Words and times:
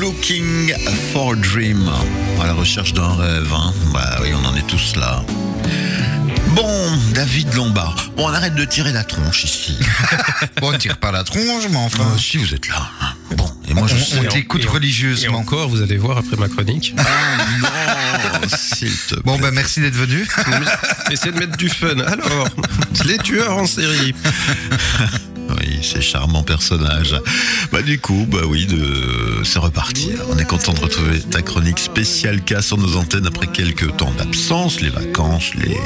Looking 0.00 0.72
for 1.12 1.32
a 1.34 1.36
Dream. 1.36 1.88
À 2.40 2.46
la 2.46 2.52
recherche 2.54 2.92
d'un 2.92 3.14
rêve. 3.14 3.52
Hein. 3.54 3.72
Bah 3.92 4.18
oui, 4.22 4.28
on 4.34 4.44
en 4.46 4.54
est 4.56 4.66
tous 4.66 4.96
là. 4.96 5.22
Bon, 6.54 6.98
David 7.14 7.54
Lombard. 7.54 8.10
Bon, 8.16 8.26
on 8.28 8.32
arrête 8.32 8.54
de 8.54 8.64
tirer 8.64 8.92
la 8.92 9.04
tronche 9.04 9.44
ici. 9.44 9.78
Bon, 10.60 10.68
on 10.68 10.72
ne 10.72 10.76
tire 10.78 10.98
pas 10.98 11.10
la 11.12 11.24
tronche, 11.24 11.64
mais 11.70 11.76
enfin. 11.76 12.04
Enfin, 12.04 12.18
si 12.18 12.36
vous 12.36 12.54
êtes 12.54 12.68
là. 12.68 12.88
Bon, 13.36 13.50
et 13.68 13.74
moi 13.74 13.86
je 13.88 13.94
on 14.18 14.24
t'écoute 14.28 14.62
Et 14.64 14.68
religieusement. 14.68 15.38
encore, 15.38 15.68
vous 15.68 15.82
allez 15.82 15.96
voir 15.96 16.18
après 16.18 16.36
ma 16.36 16.48
chronique. 16.48 16.94
Ah 16.98 17.02
non, 17.60 18.48
s'il 18.48 18.94
te 18.96 19.14
plaît. 19.14 19.22
Bon, 19.24 19.38
ben 19.38 19.50
merci 19.50 19.80
d'être 19.80 19.94
venu. 19.96 20.26
Essayez 21.10 21.32
de 21.32 21.38
mettre 21.38 21.56
du 21.56 21.68
fun. 21.68 21.98
Alors, 21.98 22.48
les 23.06 23.18
tueurs 23.18 23.56
en 23.56 23.66
série. 23.66 24.14
Oui, 25.82 25.88
c'est 25.92 26.00
charmant 26.00 26.44
personnage. 26.44 27.16
Bah 27.72 27.82
du 27.82 27.98
coup, 27.98 28.24
bah 28.30 28.42
oui, 28.46 28.66
de... 28.66 29.42
c'est 29.42 29.58
reparti. 29.58 30.10
On 30.30 30.38
est 30.38 30.44
content 30.44 30.72
de 30.72 30.78
retrouver 30.78 31.18
ta 31.18 31.42
chronique 31.42 31.80
spéciale 31.80 32.40
cas 32.42 32.62
sur 32.62 32.78
nos 32.78 32.96
antennes 32.96 33.26
après 33.26 33.48
quelques 33.48 33.96
temps 33.96 34.12
d'absence, 34.16 34.80
les 34.80 34.90
vacances, 34.90 35.54
les, 35.56 35.76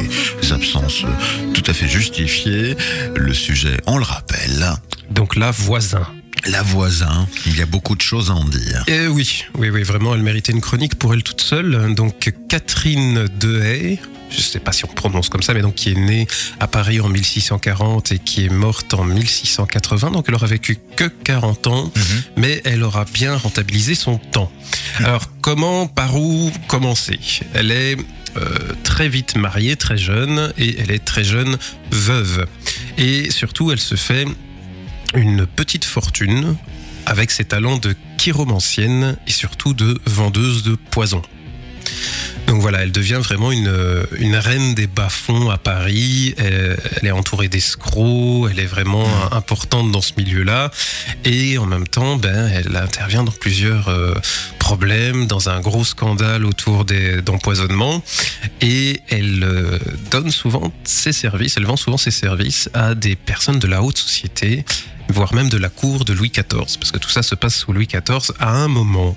les 0.43 0.53
absences 0.53 1.05
euh, 1.05 1.53
tout 1.55 1.63
à 1.67 1.73
fait 1.73 1.89
justifiées. 1.89 2.77
Le 3.15 3.33
sujet, 3.33 3.79
on 3.87 3.97
le 3.97 4.05
rappelle, 4.05 4.67
Donc 5.11 5.35
là, 5.35 5.51
voisin. 5.51 6.07
la 6.47 6.63
voisin. 6.63 7.27
Il 7.47 7.57
y 7.57 7.63
a 7.63 7.67
beaucoup 7.67 7.97
de 7.97 8.03
choses 8.03 8.31
à 8.31 8.35
en 8.35 8.45
dire. 8.45 8.85
Et 8.89 9.07
oui, 9.07 9.45
oui, 9.59 9.71
oui, 9.71 9.83
vraiment, 9.83 10.15
elle 10.15 10.23
méritait 10.23 10.53
une 10.53 10.61
chronique 10.61 10.97
pour 10.97 11.15
elle 11.15 11.23
toute 11.23 11.41
seule. 11.41 11.95
Donc 11.95 12.35
Catherine 12.51 13.29
Dehaye, 13.41 13.99
je 14.31 14.41
sais 14.41 14.61
pas 14.61 14.73
si 14.73 14.85
on 14.85 14.89
prononce 14.89 15.29
comme 15.29 15.43
ça, 15.43 15.55
mais 15.55 15.63
donc 15.63 15.75
qui 15.75 15.91
est 15.91 15.95
née 15.95 16.27
à 16.61 16.67
Paris 16.67 17.01
en 17.01 17.09
1640 17.09 18.13
et 18.13 18.19
qui 18.19 18.45
est 18.45 18.49
morte 18.49 18.95
en 18.95 19.05
1680. 19.05 20.11
Donc 20.11 20.27
elle 20.29 20.35
aura 20.35 20.47
vécu 20.47 20.79
que 20.97 21.05
40 21.05 21.67
ans, 21.67 21.93
mais 22.37 22.61
elle 22.65 22.83
aura 22.83 23.05
bien 23.05 23.37
rentabilisé 23.37 23.95
son 23.95 24.19
temps. 24.19 24.51
Alors 24.99 25.31
comment, 25.41 25.87
par 25.87 26.17
où 26.17 26.51
commencer? 26.69 27.19
Elle 27.55 27.71
est 27.71 27.97
euh, 28.37 28.59
très 28.83 29.09
vite 29.09 29.37
mariée, 29.37 29.77
très 29.77 29.97
jeune, 29.97 30.53
et 30.59 30.79
elle 30.79 30.91
est 30.91 31.05
très 31.05 31.25
jeune 31.25 31.57
veuve. 31.91 32.47
Et 32.99 33.31
surtout, 33.31 33.71
elle 33.71 33.81
se 33.81 33.95
fait 33.95 34.27
une 35.15 35.47
petite 35.47 35.85
fortune 35.85 36.57
avec 37.07 37.31
ses 37.31 37.45
talents 37.45 37.79
de 37.79 37.95
chiromancienne 38.19 39.17
et 39.27 39.31
surtout 39.31 39.73
de 39.73 39.99
vendeuse 40.07 40.65
de 40.65 40.75
poison. 40.75 41.23
Donc 42.47 42.61
voilà, 42.61 42.83
elle 42.83 42.93
devient 42.93 43.19
vraiment 43.21 43.51
une, 43.51 43.73
une 44.19 44.37
reine 44.37 44.75
des 44.75 44.87
bas-fonds 44.87 45.51
à 45.51 45.59
Paris. 45.59 46.35
Elle, 46.39 46.79
elle 47.03 47.09
est 47.09 47.13
entourée 47.13 47.49
d'escrocs, 47.49 48.49
elle 48.51 48.61
est 48.61 48.67
vraiment 48.67 49.07
importante 49.33 49.91
dans 49.91 50.01
ce 50.01 50.13
milieu-là. 50.17 50.71
Et 51.25 51.59
en 51.59 51.67
même 51.67 51.89
temps, 51.89 52.17
ben, 52.17 52.49
elle 52.49 52.77
intervient 52.77 53.25
dans 53.25 53.33
plusieurs 53.33 53.89
euh, 53.89 54.15
problèmes, 54.61 55.27
dans 55.27 55.49
un 55.49 55.61
gros 55.61 55.85
scandale 55.85 56.45
autour 56.45 56.85
des- 56.85 57.21
d'empoisonnement. 57.21 58.01
Et 58.61 59.01
elle 59.09 59.43
euh, 59.43 59.79
donne 60.13 60.31
souvent 60.31 60.73
ses 60.85 61.13
services, 61.13 61.57
elle 61.57 61.67
vend 61.67 61.77
souvent 61.77 61.97
ses 61.99 62.13
services 62.13 62.71
à 62.75 62.95
des 62.95 63.17
personnes 63.17 63.59
de 63.59 63.67
la 63.67 63.83
haute 63.83 63.99
société, 63.99 64.65
voire 65.09 65.35
même 65.35 65.49
de 65.49 65.59
la 65.59 65.69
cour 65.69 66.05
de 66.05 66.13
Louis 66.13 66.31
XIV. 66.31 66.79
Parce 66.79 66.93
que 66.93 66.99
tout 66.99 67.11
ça 67.11 67.23
se 67.25 67.35
passe 67.35 67.57
sous 67.57 67.73
Louis 67.73 67.89
XIV 67.89 68.33
à 68.39 68.51
un 68.53 68.69
moment 68.69 69.17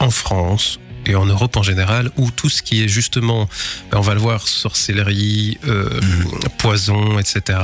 en 0.00 0.10
France 0.10 0.78
et 1.06 1.14
en 1.14 1.26
Europe 1.26 1.56
en 1.56 1.62
général, 1.62 2.10
où 2.16 2.30
tout 2.30 2.48
ce 2.48 2.62
qui 2.62 2.82
est 2.82 2.88
justement, 2.88 3.48
ben, 3.90 3.98
on 3.98 4.02
va 4.02 4.14
le 4.14 4.20
voir, 4.20 4.46
sorcellerie, 4.46 5.58
euh, 5.66 6.00
poison, 6.58 7.18
etc., 7.18 7.58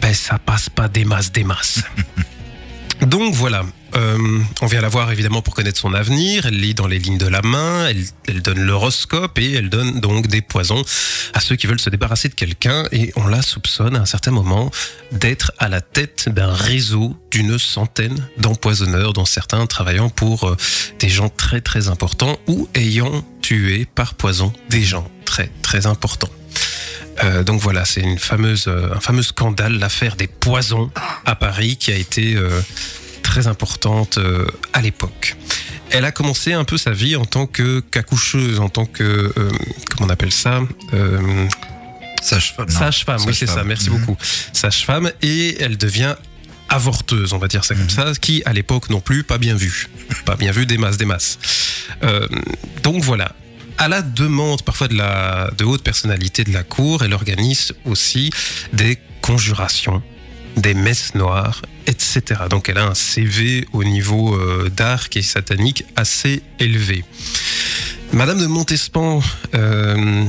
ben, 0.00 0.14
ça 0.14 0.38
passe 0.38 0.68
pas 0.70 0.88
des 0.88 1.04
masses, 1.04 1.32
des 1.32 1.44
masses. 1.44 1.82
Donc 3.06 3.34
voilà, 3.34 3.64
euh, 3.96 4.40
on 4.60 4.66
vient 4.66 4.82
la 4.82 4.88
voir 4.88 5.10
évidemment 5.10 5.40
pour 5.40 5.54
connaître 5.54 5.78
son 5.78 5.94
avenir. 5.94 6.46
Elle 6.46 6.60
lit 6.60 6.74
dans 6.74 6.86
les 6.86 6.98
lignes 6.98 7.18
de 7.18 7.26
la 7.26 7.40
main, 7.40 7.86
elle, 7.86 8.04
elle 8.28 8.42
donne 8.42 8.60
l'horoscope 8.60 9.38
et 9.38 9.54
elle 9.54 9.70
donne 9.70 10.00
donc 10.00 10.26
des 10.26 10.42
poisons 10.42 10.84
à 11.32 11.40
ceux 11.40 11.56
qui 11.56 11.66
veulent 11.66 11.80
se 11.80 11.90
débarrasser 11.90 12.28
de 12.28 12.34
quelqu'un. 12.34 12.84
Et 12.92 13.12
on 13.16 13.26
la 13.26 13.40
soupçonne 13.40 13.96
à 13.96 14.00
un 14.00 14.06
certain 14.06 14.32
moment 14.32 14.70
d'être 15.12 15.52
à 15.58 15.68
la 15.68 15.80
tête 15.80 16.28
d'un 16.28 16.52
réseau 16.52 17.16
d'une 17.30 17.58
centaine 17.58 18.28
d'empoisonneurs, 18.36 19.12
dont 19.12 19.24
certains 19.24 19.66
travaillant 19.66 20.10
pour 20.10 20.44
euh, 20.44 20.56
des 20.98 21.08
gens 21.08 21.30
très 21.30 21.60
très 21.62 21.88
importants 21.88 22.38
ou 22.46 22.68
ayant 22.74 23.24
tué 23.40 23.86
par 23.94 24.14
poison 24.14 24.52
des 24.68 24.82
gens 24.82 25.10
très 25.24 25.50
très 25.62 25.86
importants. 25.86 26.30
Euh, 27.24 27.42
donc 27.42 27.60
voilà, 27.60 27.84
c'est 27.84 28.00
une 28.00 28.18
fameuse, 28.18 28.64
euh, 28.68 28.94
un 28.94 29.00
fameux 29.00 29.22
scandale, 29.22 29.78
l'affaire 29.78 30.16
des 30.16 30.26
poisons 30.26 30.90
à 31.26 31.34
Paris, 31.34 31.76
qui 31.76 31.92
a 31.92 31.96
été 31.96 32.34
euh, 32.36 32.60
très 33.22 33.46
importante 33.46 34.18
euh, 34.18 34.46
à 34.72 34.80
l'époque. 34.80 35.36
Elle 35.90 36.04
a 36.04 36.12
commencé 36.12 36.52
un 36.52 36.64
peu 36.64 36.78
sa 36.78 36.92
vie 36.92 37.16
en 37.16 37.24
tant 37.24 37.46
que 37.46 37.80
qu'accoucheuse, 37.80 38.60
en 38.60 38.68
tant 38.68 38.86
que 38.86 39.32
comment 39.90 40.06
on 40.06 40.10
appelle 40.10 40.32
ça 40.32 40.60
Sage-femme. 42.22 42.68
Sage-femme, 42.68 43.20
oui 43.26 43.34
c'est 43.34 43.46
ça, 43.48 43.64
merci 43.64 43.90
Mhm. 43.90 43.98
beaucoup. 43.98 44.16
Sage-femme, 44.52 45.10
et 45.22 45.56
elle 45.60 45.76
devient 45.76 46.14
avorteuse, 46.68 47.32
on 47.32 47.38
va 47.38 47.48
dire 47.48 47.64
ça 47.64 47.74
comme 47.74 47.90
ça, 47.90 48.12
qui 48.20 48.42
à 48.44 48.52
l'époque 48.52 48.88
non 48.90 49.00
plus 49.00 49.24
pas 49.24 49.38
bien 49.38 49.54
vu. 49.56 49.88
Pas 50.24 50.36
bien 50.36 50.52
vu 50.52 50.66
des 50.66 50.78
masses, 50.78 50.96
des 50.96 51.06
masses. 51.06 51.38
Euh, 52.04 52.28
donc 52.84 53.02
voilà. 53.02 53.32
À 53.80 53.88
la 53.88 54.02
demande 54.02 54.60
parfois 54.60 54.88
de, 54.88 54.94
la, 54.94 55.50
de 55.56 55.64
hautes 55.64 55.82
personnalités 55.82 56.44
de 56.44 56.52
la 56.52 56.62
cour, 56.62 57.02
elle 57.02 57.14
organise 57.14 57.72
aussi 57.86 58.28
des 58.74 58.98
conjurations, 59.22 60.02
des 60.58 60.74
messes 60.74 61.14
noires, 61.14 61.62
etc. 61.86 62.42
Donc 62.50 62.68
elle 62.68 62.76
a 62.76 62.84
un 62.84 62.94
CV 62.94 63.66
au 63.72 63.82
niveau 63.82 64.34
euh, 64.34 64.68
d'arc 64.68 65.16
et 65.16 65.22
satanique 65.22 65.86
assez 65.96 66.42
élevé. 66.58 67.06
Madame 68.12 68.38
de 68.38 68.46
Montespan, 68.46 69.22
euh, 69.54 70.26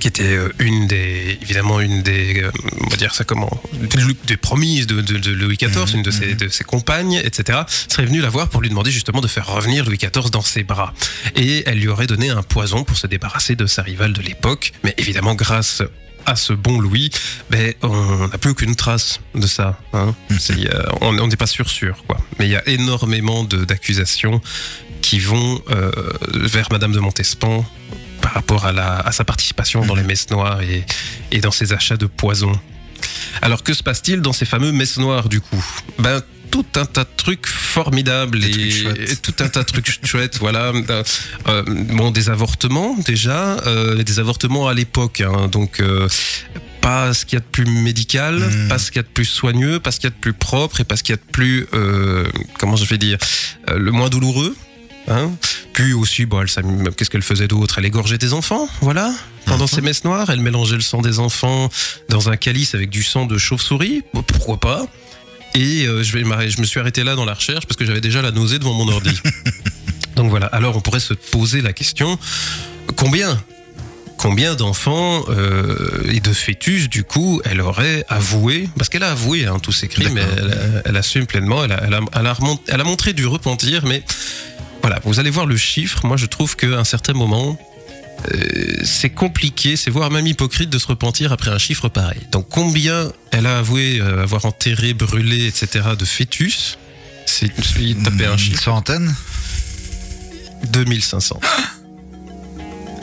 qui 0.00 0.08
était 0.08 0.24
euh, 0.34 0.48
une 0.58 0.86
des, 0.88 1.38
évidemment 1.42 1.80
une 1.80 2.02
des, 2.02 2.42
euh, 2.42 2.50
on 2.80 2.88
va 2.88 2.96
dire 2.96 3.14
ça 3.14 3.24
comment, 3.24 3.50
des, 3.74 4.02
des 4.26 4.36
promises 4.36 4.86
de, 4.86 5.00
de- 5.00 5.18
de 5.18 5.30
Louis 5.32 5.56
XIV, 5.56 5.94
une 5.94 6.02
de 6.02 6.10
ses, 6.10 6.34
de 6.34 6.48
ses 6.48 6.64
compagnes, 6.64 7.20
etc., 7.22 7.60
serait 7.88 8.06
venue 8.06 8.20
la 8.20 8.30
voir 8.30 8.48
pour 8.48 8.60
lui 8.62 8.68
demander 8.70 8.90
justement 8.90 9.20
de 9.20 9.28
faire 9.28 9.46
revenir 9.46 9.84
Louis 9.84 9.98
XIV 9.98 10.30
dans 10.30 10.42
ses 10.42 10.64
bras. 10.64 10.92
Et 11.36 11.62
elle 11.66 11.78
lui 11.78 11.88
aurait 11.88 12.06
donné 12.06 12.30
un 12.30 12.42
poison 12.42 12.82
pour 12.84 12.96
se 12.96 13.06
débarrasser 13.06 13.54
de 13.56 13.66
sa 13.66 13.82
rivale 13.82 14.12
de 14.12 14.22
l'époque. 14.22 14.72
Mais 14.84 14.94
évidemment, 14.98 15.34
grâce 15.34 15.82
à 16.26 16.36
ce 16.36 16.52
bon 16.52 16.78
Louis, 16.80 17.10
ben, 17.50 17.72
on 17.82 18.28
n'a 18.28 18.38
plus 18.38 18.50
aucune 18.50 18.74
trace 18.76 19.20
de 19.34 19.46
ça. 19.46 19.78
Hein. 19.92 20.14
C'est, 20.38 20.72
euh, 20.74 20.82
on 21.00 21.26
n'est 21.26 21.36
pas 21.36 21.46
sûr 21.46 21.68
sûr, 21.70 22.04
quoi. 22.06 22.18
Mais 22.38 22.46
il 22.46 22.50
y 22.52 22.56
a 22.56 22.68
énormément 22.68 23.44
d'accusations 23.44 24.40
qui 25.02 25.18
vont 25.18 25.60
euh, 25.70 25.90
vers 26.34 26.68
Madame 26.70 26.92
de 26.92 27.00
Montespan 27.00 27.64
par 28.30 28.34
rapport 28.36 28.64
à, 28.64 28.70
la, 28.72 28.98
à 29.00 29.10
sa 29.10 29.24
participation 29.24 29.84
dans 29.84 29.96
les 29.96 30.04
messes 30.04 30.30
noires 30.30 30.60
et, 30.62 30.84
et 31.32 31.40
dans 31.40 31.50
ses 31.50 31.72
achats 31.72 31.96
de 31.96 32.06
poison. 32.06 32.52
Alors 33.42 33.64
que 33.64 33.74
se 33.74 33.82
passe-t-il 33.82 34.20
dans 34.20 34.32
ces 34.32 34.44
fameux 34.44 34.70
messes 34.70 34.98
noires 34.98 35.28
du 35.28 35.40
coup? 35.40 35.64
Ben 35.98 36.22
tout 36.52 36.66
un 36.76 36.84
tas 36.84 37.02
de 37.04 37.08
trucs 37.16 37.46
formidables 37.48 38.44
et, 38.44 39.16
tout 39.22 39.34
un 39.40 39.48
tas 39.48 39.60
de 39.62 39.66
trucs 39.66 40.06
chouettes. 40.06 40.38
Voilà, 40.38 40.72
Euh, 41.48 41.62
bon 41.66 42.12
des 42.12 42.30
avortements 42.30 42.96
déjà, 43.04 43.56
euh, 43.66 44.00
des 44.04 44.20
avortements 44.20 44.68
à 44.68 44.74
l'époque, 44.74 45.22
hein, 45.22 45.48
donc. 45.48 45.80
euh, 45.80 46.08
pas 46.80 47.12
ce 47.12 47.26
qu'il 47.26 47.36
y 47.36 47.36
a 47.36 47.40
de 47.40 47.50
plus 47.50 47.66
médical, 47.66 48.36
Mm. 48.38 48.68
pas 48.68 48.78
ce 48.78 48.90
qu'il 48.90 48.96
y 48.96 49.00
a 49.00 49.02
de 49.02 49.08
plus 49.08 49.26
soigneux, 49.26 49.80
pas 49.80 49.90
ce 49.90 50.00
qu'il 50.00 50.08
y 50.08 50.12
a 50.12 50.16
de 50.16 50.20
plus 50.20 50.32
propre 50.32 50.80
et 50.80 50.84
pas 50.84 50.96
ce 50.96 51.02
qu'il 51.02 51.12
y 51.14 51.18
a 51.18 51.22
de 51.26 51.30
plus, 51.30 51.66
euh, 51.74 52.24
comment 52.58 52.74
je 52.76 52.86
vais 52.86 52.96
dire, 52.96 53.18
euh, 53.68 53.76
le 53.76 53.90
moins 53.90 54.08
douloureux. 54.08 54.56
Hein 55.08 55.30
Aussi, 55.94 56.26
bon, 56.26 56.46
s'am- 56.46 56.90
qu'est-ce 56.94 57.10
qu'elle 57.10 57.22
faisait 57.22 57.48
d'autre? 57.48 57.78
Elle 57.78 57.86
égorgeait 57.86 58.18
des 58.18 58.32
enfants, 58.32 58.68
voilà. 58.80 59.12
Pendant 59.46 59.66
ces 59.66 59.80
messes 59.80 60.04
noires, 60.04 60.28
elle 60.30 60.40
mélangeait 60.40 60.76
le 60.76 60.80
sang 60.82 61.00
des 61.00 61.18
enfants 61.18 61.68
dans 62.08 62.28
un 62.28 62.36
calice 62.36 62.74
avec 62.74 62.90
du 62.90 63.02
sang 63.02 63.26
de 63.26 63.36
chauve-souris. 63.38 64.02
Bon, 64.14 64.22
pourquoi 64.22 64.58
pas? 64.60 64.86
Et 65.54 65.86
euh, 65.86 66.02
je, 66.04 66.16
vais 66.16 66.22
je 66.50 66.60
me 66.60 66.66
suis 66.66 66.78
arrêté 66.78 67.02
là 67.02 67.16
dans 67.16 67.24
la 67.24 67.34
recherche 67.34 67.66
parce 67.66 67.76
que 67.76 67.84
j'avais 67.84 68.00
déjà 68.00 68.22
la 68.22 68.30
nausée 68.30 68.58
devant 68.58 68.74
mon 68.74 68.88
ordi. 68.88 69.18
Donc 70.16 70.30
voilà. 70.30 70.46
Alors 70.46 70.76
on 70.76 70.80
pourrait 70.80 71.00
se 71.00 71.14
poser 71.14 71.60
la 71.62 71.72
question 71.72 72.18
combien 72.96 73.42
Combien 74.18 74.54
d'enfants 74.54 75.24
euh, 75.30 76.02
et 76.12 76.20
de 76.20 76.32
fœtus, 76.34 76.90
du 76.90 77.04
coup, 77.04 77.40
elle 77.46 77.62
aurait 77.62 78.04
avoué, 78.10 78.68
parce 78.76 78.90
qu'elle 78.90 79.02
a 79.02 79.12
avoué 79.12 79.46
hein, 79.46 79.58
tous 79.62 79.72
ses 79.72 79.88
crimes, 79.88 80.18
elle, 80.18 80.82
elle 80.84 80.96
assume 80.98 81.24
pleinement, 81.24 81.64
elle 81.64 81.72
a, 81.72 81.82
elle, 81.86 81.94
a, 81.94 82.00
elle, 82.14 82.26
a 82.26 82.32
remont- 82.34 82.60
elle 82.66 82.82
a 82.82 82.84
montré 82.84 83.14
du 83.14 83.26
repentir, 83.26 83.86
mais 83.86 84.04
voilà, 84.90 85.02
vous 85.04 85.20
allez 85.20 85.30
voir 85.30 85.46
le 85.46 85.56
chiffre. 85.56 86.04
Moi, 86.04 86.16
je 86.16 86.26
trouve 86.26 86.56
qu'à 86.56 86.66
un 86.66 86.82
certain 86.82 87.12
moment, 87.12 87.56
euh, 88.32 88.80
c'est 88.82 89.10
compliqué, 89.10 89.76
c'est 89.76 89.88
voire 89.90 90.10
même 90.10 90.26
hypocrite 90.26 90.68
de 90.68 90.78
se 90.80 90.88
repentir 90.88 91.30
après 91.30 91.52
un 91.52 91.58
chiffre 91.58 91.88
pareil. 91.88 92.18
Donc, 92.32 92.48
combien 92.48 93.12
elle 93.30 93.46
a 93.46 93.58
avoué 93.58 94.00
euh, 94.00 94.20
avoir 94.20 94.46
enterré, 94.46 94.92
brûlé, 94.92 95.46
etc. 95.46 95.90
de 95.96 96.04
fœtus? 96.04 96.76
C'est 97.24 97.52
il 97.78 98.02
tapait 98.02 98.26
un 98.26 98.32
Une 98.32 98.38
chiffre. 98.38 98.60
centaine? 98.64 99.14
2500. 100.72 101.38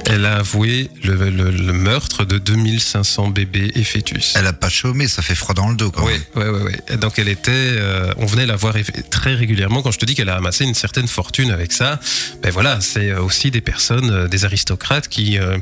Elle 0.10 0.26
a 0.26 0.38
avoué 0.38 0.90
le, 1.04 1.30
le- 1.30 1.52
le 1.52 1.74
meurtre 1.74 2.24
de 2.24 2.38
2500 2.38 3.28
bébés 3.30 3.72
et 3.76 3.84
fœtus. 3.84 4.34
Elle 4.38 4.48
a 4.48 4.54
pas 4.54 4.70
chômé, 4.70 5.08
ça 5.08 5.22
fait 5.22 5.36
froid 5.36 5.54
dans 5.54 5.70
le 5.70 5.76
dos 5.76 5.92
quand 5.92 6.06
Oui, 6.06 6.14
ouais, 6.36 6.48
ouais. 6.50 6.80
Et 6.90 6.96
Donc 6.98 7.20
elle 7.20 7.28
était, 7.28 7.52
euh, 7.54 8.14
on 8.18 8.26
venait 8.26 8.46
la 8.46 8.56
voir 8.56 8.76
très 9.12 9.36
régulièrement. 9.36 9.82
Quand 9.82 9.92
je 9.92 10.00
te 10.00 10.06
dis 10.06 10.16
qu'elle 10.16 10.30
a 10.30 10.36
amassé 10.38 10.64
une 10.64 10.76
certaine 10.76 11.08
fortune 11.08 11.52
avec 11.52 11.74
ça, 11.74 12.00
ben 12.42 12.52
voilà, 12.52 12.80
c'est 12.80 13.12
euh, 13.12 13.22
aussi 13.22 13.52
des 13.52 13.62
personnes, 13.62 14.10
euh, 14.10 14.28
des 14.30 14.46
aristocrates 14.46 15.10
qui 15.10 15.38
euh, 15.38 15.58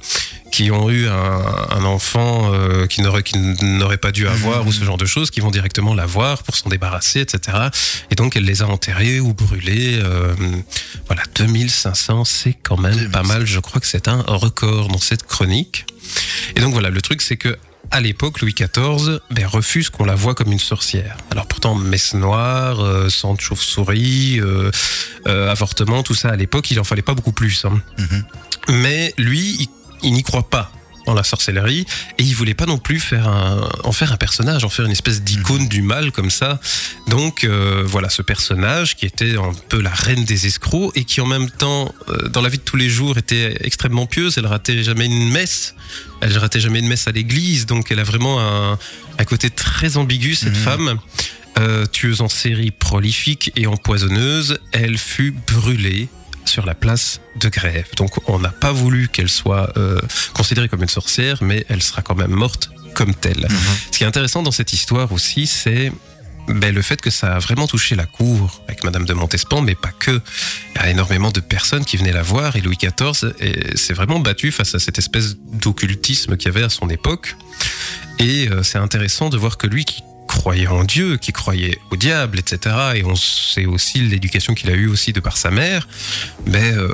qui 0.56 0.72
ont 0.72 0.90
eu 0.90 1.06
un, 1.10 1.68
un 1.70 1.84
enfant 1.84 2.50
euh, 2.54 2.88
qui 2.88 3.02
n'aurait 3.02 3.24
qui 3.24 3.38
n'aurait 3.62 3.98
pas 3.98 4.14
dû 4.14 4.26
avoir 4.26 4.66
ou 4.66 4.72
ce 4.72 4.86
genre 4.86 4.96
de 4.98 5.06
choses, 5.06 5.30
qui 5.30 5.42
vont 5.42 5.52
directement 5.52 5.94
l'avoir 5.94 6.44
pour 6.44 6.56
s'en 6.56 6.70
débarrasser, 6.70 7.20
etc. 7.20 7.58
Et 8.10 8.16
donc 8.16 8.38
elle 8.38 8.46
les 8.46 8.62
a 8.62 8.68
enterrés 8.68 9.20
ou 9.20 9.34
brûlés. 9.34 10.00
euh, 10.02 10.34
voilà, 11.08 11.24
2500, 11.36 12.24
c'est 12.24 12.54
quand 12.54 12.78
même 12.78 12.94
2500. 12.96 13.12
pas 13.12 13.24
mal. 13.28 13.46
Je 13.46 13.60
crois 13.60 13.82
que 13.82 13.88
c'est 13.88 14.08
un 14.08 14.22
record 14.28 14.88
dans 14.88 14.98
cette 14.98 15.26
chronique. 15.26 15.86
Et 16.56 16.62
donc 16.62 16.72
voilà, 16.72 16.90
le 16.90 17.02
truc 17.02 17.22
c'est 17.22 17.36
que 17.36 17.58
à 17.92 18.00
l'époque, 18.00 18.40
Louis 18.42 18.54
XIV 18.54 19.20
ben, 19.32 19.46
refuse 19.46 19.90
qu'on 19.90 20.06
la 20.06 20.16
voie 20.16 20.36
comme 20.36 20.52
une 20.54 20.60
sorcière. 20.60 21.18
Alors 21.32 21.48
pourtant, 21.48 21.76
messe 21.76 22.14
noire, 22.14 22.80
euh, 22.80 23.10
sang 23.10 23.34
de 23.34 23.42
chauve-souris, 23.42 24.40
euh, 24.40 24.72
euh, 25.28 25.52
avortement, 25.52 26.02
tout 26.02 26.16
ça, 26.16 26.30
à 26.30 26.36
l'époque, 26.38 26.72
il 26.72 26.80
en 26.80 26.84
fallait 26.86 27.04
pas 27.04 27.14
beaucoup 27.14 27.34
plus. 27.34 27.64
hein. 27.66 27.82
Mhm. 28.00 28.24
Mais 28.82 29.14
lui, 29.18 29.58
il, 29.60 29.68
il 30.06 30.14
n'y 30.14 30.24
croit 30.24 30.50
pas 30.50 30.72
dans 31.06 31.14
la 31.14 31.24
sorcellerie 31.24 31.86
et 32.18 32.24
il 32.24 32.34
voulait 32.34 32.56
pas 32.56 32.66
non 32.66 32.80
plus 32.80 33.00
faire 33.00 33.28
un, 33.28 33.70
en 33.84 33.92
faire 33.92 34.12
un 34.12 34.18
personnage, 34.18 34.64
en 34.64 34.70
faire 34.70 34.86
une 34.86 34.92
espèce 34.92 35.22
d'icône 35.22 35.68
du 35.68 35.84
mal 35.84 36.12
comme 36.12 36.32
ça. 36.32 36.60
Donc 37.08 37.44
euh, 37.44 37.84
voilà 37.86 38.10
ce 38.10 38.24
personnage 38.24 38.96
qui 38.96 39.06
était 39.06 39.38
un 39.38 39.52
peu 39.70 39.82
la 39.82 39.92
reine 39.92 40.24
des 40.26 40.48
escrocs 40.48 40.92
et 40.96 41.04
qui 41.04 41.22
en 41.22 41.28
même 41.28 41.52
temps, 41.52 41.94
euh, 42.10 42.28
dans 42.30 42.42
la 42.42 42.50
vie 42.50 42.58
de 42.58 42.64
tous 42.64 42.76
les 42.78 42.90
jours, 42.90 43.20
était 43.20 43.56
extrêmement 43.62 44.08
pieuse. 44.08 44.40
Elle 44.40 44.48
ratait 44.48 44.82
jamais 44.82 45.06
une 45.06 45.30
messe. 45.30 45.76
Elle 46.22 46.36
ratait 46.40 46.60
jamais 46.60 46.80
une 46.80 46.88
messe 46.88 47.08
à 47.08 47.12
l'église. 47.12 47.68
Donc 47.68 47.92
elle 47.92 48.00
a 48.00 48.04
vraiment 48.04 48.40
un, 48.42 48.80
un 49.20 49.26
côté 49.26 49.52
très 49.52 49.98
ambigu 49.98 50.34
cette 50.34 50.50
Mhm. 50.58 50.64
femme. 50.64 51.00
Euh, 51.60 51.86
tueuse 51.86 52.20
en 52.22 52.28
série 52.30 52.72
prolifique 52.72 53.52
et 53.56 53.66
empoisonneuse, 53.68 54.60
elle 54.74 54.98
fut 54.98 55.34
brûlée 55.54 56.10
sur 56.46 56.66
la 56.66 56.76
place 56.76 57.22
de 57.36 57.50
Grève. 57.50 57.88
Donc 57.98 58.30
on 58.30 58.40
n'a 58.40 58.50
pas 58.50 58.72
voulu 58.72 59.08
qu'elle 59.08 59.30
soit 59.30 59.72
euh, 59.78 60.00
considérée 60.34 60.70
comme 60.70 60.82
une 60.82 60.90
sorcière, 60.90 61.42
mais 61.42 61.66
elle 61.70 61.82
sera 61.82 62.02
quand 62.02 62.16
même 62.16 62.32
morte 62.32 62.70
comme 62.94 63.14
telle. 63.14 63.48
Mhm. 63.50 63.58
Ce 63.92 63.98
qui 63.98 64.04
est 64.04 64.08
intéressant 64.08 64.44
dans 64.44 64.52
cette 64.52 64.74
histoire 64.74 65.12
aussi, 65.12 65.48
c'est 65.48 65.92
ben, 66.48 66.74
le 66.74 66.82
fait 66.82 67.02
que 67.02 67.10
ça 67.10 67.36
a 67.36 67.40
vraiment 67.40 67.68
touché 67.68 67.96
la 67.96 68.06
cour 68.06 68.62
avec 68.68 68.84
Madame 68.84 69.06
de 69.06 69.14
Montespan, 69.14 69.62
mais 69.62 69.76
pas 69.76 69.92
que. 69.92 70.22
Il 70.76 70.82
y 70.82 70.86
a 70.86 70.90
énormément 70.90 71.32
de 71.32 71.40
personnes 71.40 71.86
qui 71.86 71.98
venaient 71.98 72.14
la 72.14 72.22
voir 72.22 72.56
et 72.56 72.62
Louis 72.62 72.78
XIV 72.78 73.34
s'est 73.76 73.94
vraiment 73.94 74.20
battu 74.20 74.52
face 74.52 74.76
à 74.76 74.80
cette 74.80 75.00
espèce 75.00 75.38
d'occultisme 75.38 76.38
qu'il 76.38 76.52
y 76.52 76.56
avait 76.56 76.64
à 76.64 76.70
son 76.70 76.90
époque. 76.90 77.36
Et 78.20 78.48
euh, 78.50 78.64
c'est 78.64 78.78
intéressant 78.78 79.30
de 79.30 79.38
voir 79.38 79.58
que 79.58 79.68
lui 79.68 79.86
qui 79.86 80.04
croyait 80.36 80.68
en 80.68 80.84
Dieu, 80.84 81.18
qui 81.18 81.32
croyait 81.32 81.80
au 81.92 81.96
diable, 81.96 82.38
etc. 82.40 82.76
Et 82.96 83.04
on 83.04 83.16
sait 83.16 83.66
aussi 83.66 84.00
l'éducation 84.02 84.54
qu'il 84.54 84.70
a 84.70 84.74
eue 84.74 84.88
aussi 84.88 85.14
de 85.14 85.20
par 85.20 85.38
sa 85.38 85.50
mère, 85.52 85.88
mais 86.46 86.72
euh, 86.74 86.90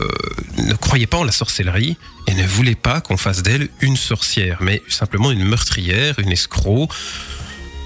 ne 0.58 0.74
croyait 0.76 1.08
pas 1.08 1.18
en 1.18 1.24
la 1.24 1.32
sorcellerie 1.32 1.98
et 2.28 2.34
ne 2.36 2.46
voulait 2.46 2.76
pas 2.76 3.02
qu'on 3.02 3.18
fasse 3.18 3.42
d'elle 3.44 3.68
une 3.82 3.98
sorcière, 3.98 4.58
mais 4.62 4.82
simplement 4.88 5.32
une 5.32 5.44
meurtrière, 5.44 6.20
une 6.20 6.32
escroc. 6.32 6.88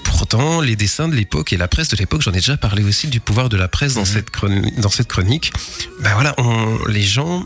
Pourtant, 0.03 0.61
les 0.61 0.75
dessins 0.75 1.07
de 1.09 1.15
l'époque 1.15 1.51
et 1.53 1.57
la 1.57 1.67
presse 1.67 1.89
de 1.89 1.97
l'époque, 1.97 2.21
j'en 2.21 2.31
ai 2.31 2.35
déjà 2.45 2.57
parlé 2.57 2.83
aussi 2.83 3.07
du 3.07 3.19
pouvoir 3.19 3.49
de 3.49 3.57
la 3.57 3.67
presse 3.67 3.95
dans, 3.95 4.01
Mhm. 4.01 4.05
cette, 4.05 4.29
chroni- 4.31 4.79
dans 4.79 4.89
cette 4.89 5.07
chronique. 5.07 5.51
Ben 6.01 6.13
voilà, 6.13 6.33
on- 6.37 6.85
les 6.87 7.01
gens 7.03 7.43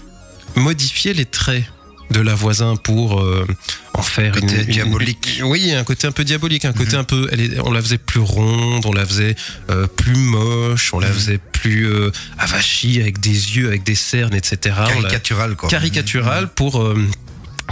modifiaient 0.55 1.13
les 1.13 1.25
traits 1.25 1.63
de 2.11 2.19
la 2.21 2.33
voisin 2.35 2.75
pour 2.75 3.19
euh, 3.21 3.45
en 3.93 4.01
faire 4.01 4.33
Côté 4.33 4.55
une, 4.55 4.61
une- 4.61 4.65
diabolique. 4.65 5.37
une- 5.39 5.45
oui, 5.45 5.71
un 5.73 5.83
côté 5.83 6.07
un 6.07 6.11
peu 6.11 6.23
diabolique, 6.23 6.65
un 6.65 6.73
côté 6.73 6.93
Mhm. 6.93 6.99
un 6.99 7.03
peu. 7.03 7.27
Elle 7.31 7.41
est- 7.41 7.59
on 7.59 7.71
la 7.71 7.81
faisait 7.81 7.97
plus 7.99 8.19
ronde, 8.19 8.85
on 8.85 8.93
la 8.93 9.05
faisait 9.05 9.35
euh, 9.69 9.85
plus 9.87 10.15
moche, 10.15 10.93
on 10.93 10.99
la 10.99 11.07
Mhm. 11.09 11.13
faisait 11.13 11.37
plus 11.37 11.87
euh, 11.87 12.11
avachie 12.37 12.99
avec 12.99 13.19
des 13.19 13.57
yeux, 13.57 13.67
avec 13.67 13.83
des 13.83 13.95
cernes, 13.95 14.33
etc. 14.33 14.75
On 14.77 15.01
la- 15.01 15.09
Caricatural 15.09 15.55
quoi. 15.55 15.69
caricaturale 15.69 16.49
pour 16.49 16.81
euh, 16.81 16.97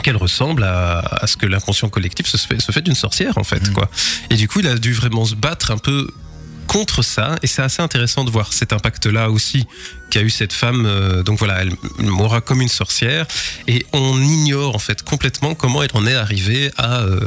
qu'elle 0.04 0.18
ressemble 0.18 0.64
à, 0.64 1.00
à 1.00 1.26
ce 1.26 1.38
que 1.38 1.48
l'inconscient 1.48 1.90
collectif 1.90 2.28
se 2.28 2.38
fait, 2.38 2.62
se 2.62 2.72
fait 2.72 2.82
d'une 2.84 2.96
sorcière 2.96 3.38
en 3.40 3.44
fait 3.44 3.66
Mhm. 3.68 3.74
quoi. 3.74 3.90
Et 4.30 4.36
du 4.36 4.48
coup, 4.48 4.60
il 4.60 4.68
a 4.68 4.76
dû 4.78 4.94
vraiment 4.94 5.26
se 5.26 5.34
battre 5.36 5.72
un 5.72 5.78
peu 5.80 6.08
contre 6.68 7.02
ça 7.02 7.38
et 7.42 7.48
c'est 7.48 7.62
assez 7.64 7.82
intéressant 7.82 8.26
de 8.26 8.30
voir 8.30 8.52
cet 8.54 8.74
impact 8.74 9.06
là 9.08 9.30
aussi 9.32 9.66
qu'a 10.10 10.22
eu 10.22 10.30
cette 10.30 10.54
femme 10.54 10.86
euh, 10.86 11.24
donc 11.24 11.40
voilà 11.40 11.62
elle 11.62 11.76
mourra 12.00 12.42
comme 12.42 12.62
une 12.62 12.70
sorcière 12.70 13.26
et 13.68 13.86
on 13.94 14.22
ignore 14.22 14.76
en 14.76 14.80
fait 14.80 15.04
complètement 15.04 15.56
comment 15.56 15.84
elle 15.84 15.90
en 15.94 16.06
est 16.08 16.14
arrivée 16.14 16.72
à, 16.78 17.02
euh, 17.02 17.20